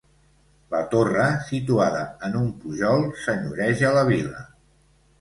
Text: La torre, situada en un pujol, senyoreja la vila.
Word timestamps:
La 0.75 0.79
torre, 0.93 1.25
situada 1.51 2.01
en 2.31 2.39
un 2.41 2.51
pujol, 2.65 3.09
senyoreja 3.29 3.97
la 4.01 4.07
vila. 4.13 4.47